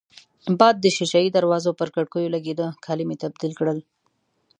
باد 0.59 0.75
د 0.81 0.85
شېشه 0.95 1.19
يي 1.23 1.29
دروازو 1.37 1.77
پر 1.79 1.89
کړکېو 1.95 2.33
لګېده، 2.35 2.67
کالي 2.85 3.05
مې 3.09 3.15
تبدیل 3.23 3.53
کړل. 3.59 3.79